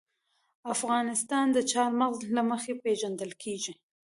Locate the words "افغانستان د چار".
0.73-1.89